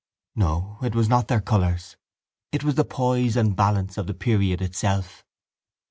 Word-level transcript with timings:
No, 0.35 0.79
it 0.81 0.95
was 0.95 1.07
not 1.09 1.27
their 1.27 1.39
colours: 1.41 1.95
it 2.51 2.63
was 2.63 2.73
the 2.73 2.83
poise 2.83 3.37
and 3.37 3.55
balance 3.55 3.99
of 3.99 4.07
the 4.07 4.15
period 4.15 4.59
itself. 4.59 5.23